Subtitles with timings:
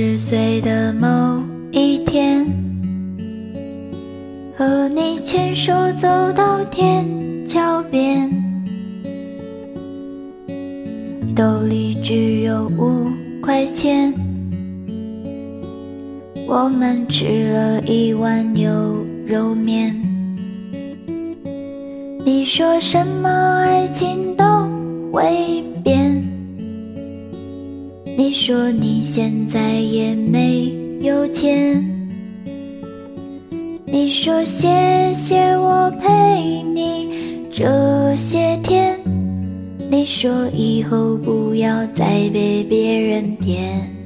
[0.00, 1.42] 十岁的某
[1.72, 2.46] 一天，
[4.56, 6.06] 和你牵手走
[6.36, 7.04] 到天
[7.44, 8.30] 桥边，
[11.34, 13.08] 兜里只有五
[13.42, 14.14] 块钱，
[16.46, 18.70] 我们吃了一碗牛
[19.26, 19.92] 肉面。
[22.24, 23.28] 你说什么
[23.62, 24.44] 爱情都
[25.10, 25.57] 会。
[28.40, 31.84] 说你现在也没有钱，
[33.84, 38.96] 你说谢谢我陪你这些天，
[39.90, 43.97] 你说以后不要再被别人骗。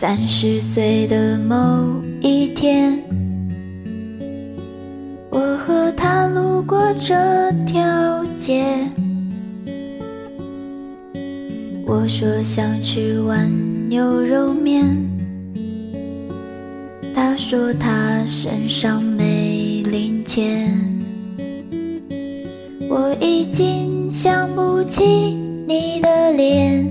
[0.00, 1.56] 三十岁的某
[2.20, 2.96] 一天，
[5.28, 7.16] 我和他路过这
[7.66, 8.64] 条街。
[11.84, 13.50] 我说想吃碗
[13.88, 14.86] 牛肉面，
[17.12, 20.72] 他说他身上没零钱。
[22.88, 25.02] 我已经想不起
[25.66, 26.86] 你的脸。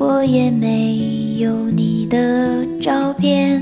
[0.00, 3.60] 我也没有你的照片，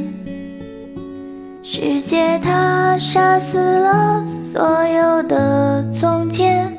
[1.63, 6.71] 世界它杀死了所有的从前，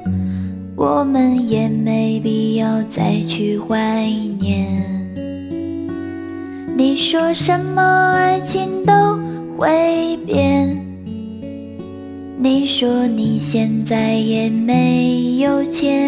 [0.75, 4.07] 我们也没必要再去怀
[4.39, 4.67] 念。
[6.77, 7.81] 你说什么
[8.13, 8.93] 爱情都
[9.57, 10.77] 会变，
[12.37, 16.06] 你说你现在也没有钱。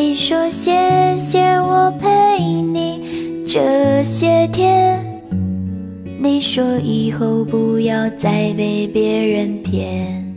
[0.00, 5.04] 你说谢谢我陪你这些天，
[6.20, 10.27] 你说以后不要再被别人骗。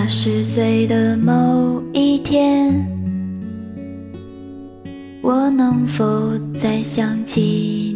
[0.00, 2.72] 八十岁的某一天，
[5.20, 7.89] 我能否再想起？